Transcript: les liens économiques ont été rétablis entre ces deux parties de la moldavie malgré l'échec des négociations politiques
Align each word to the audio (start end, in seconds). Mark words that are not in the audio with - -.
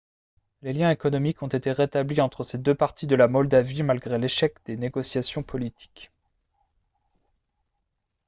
les 0.63 0.73
liens 0.73 0.89
économiques 0.89 1.43
ont 1.43 1.47
été 1.47 1.71
rétablis 1.71 2.21
entre 2.21 2.43
ces 2.43 2.57
deux 2.57 2.73
parties 2.73 3.05
de 3.05 3.15
la 3.15 3.27
moldavie 3.27 3.83
malgré 3.83 4.17
l'échec 4.17 4.55
des 4.65 4.75
négociations 4.75 5.43
politiques 5.43 6.09